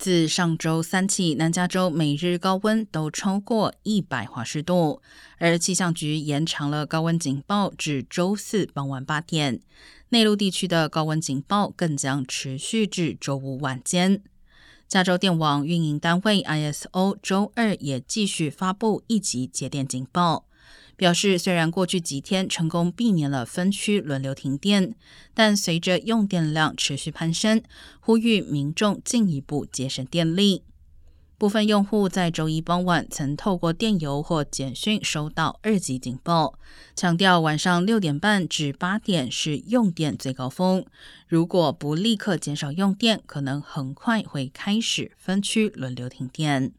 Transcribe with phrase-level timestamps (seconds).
[0.00, 5.02] 自上周三起，南加州每日高温都超过一百华氏度，
[5.36, 9.60] 而气象局延长了高温警报至周四傍晚八点。
[10.08, 14.22] 内陆地区的高温警报更将持续至周五晚间。
[14.88, 20.46] 加州电网运营单位 ISO 周二也继续发布一级节电警报。
[20.96, 24.94] 表示，虽然过去几天成功避免了分区轮流停电，
[25.32, 27.62] 但随着用电量持续攀升，
[28.00, 30.62] 呼吁民众进一步节省电力。
[31.38, 36.58] 部分用户在周一傍晚曾透过电邮或简讯收到二级警报，
[36.94, 40.84] 强调晚上六点半至八点是用电最高峰，
[41.26, 46.74] 如果不立刻减少用电，可能很快会开始分区轮流停电。